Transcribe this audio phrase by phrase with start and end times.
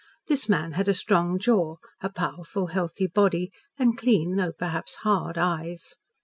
[0.27, 5.37] This man had a strong jaw, a powerful, healthy body, and clean, though perhaps hard,
[5.37, 5.97] eyes.